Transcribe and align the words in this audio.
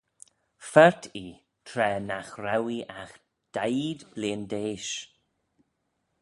Phaart 0.71 1.03
ee 1.23 1.39
tra 1.67 1.89
nagh 2.07 2.33
row 2.45 2.65
ee 2.77 2.85
agh 3.01 3.15
daeed 3.53 3.99
blein 4.13 4.41
d'eash. 4.51 4.93